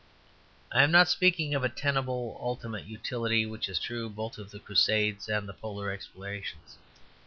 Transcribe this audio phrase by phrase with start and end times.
[0.71, 4.57] I am not speaking of a tenable ultimate utility which is true both of the
[4.59, 6.79] Crusades and the polar explorations.